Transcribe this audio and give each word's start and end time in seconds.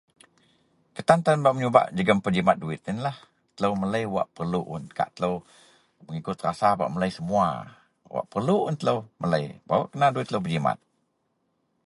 Kutan 0.95 1.19
an 1.31 1.43
bak 1.45 1.53
menyubak 1.55 1.85
jegem 1.97 2.19
pejimat 2.25 2.55
iyenlah 2.59 3.15
duwit 3.17 3.51
telo 3.55 3.67
melei 3.81 4.05
wak 4.15 4.27
perlu 4.35 4.61
un 4.75 4.83
kak 4.97 5.09
telo 5.15 5.31
mengikut 6.05 6.37
rasa 6.45 6.69
bak 6.79 6.91
melei 6.93 7.11
semua 7.17 7.47
wak 8.15 8.25
perlu 8.31 8.55
un 8.67 8.75
telo 8.81 8.95
melei 9.21 9.45
barouk 9.67 9.87
kena 9.91 10.07
duwit 10.13 10.27
telo 10.29 10.39
pejimat. 10.45 10.77